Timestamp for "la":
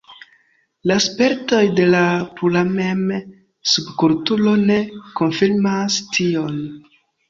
0.91-0.95, 1.91-2.01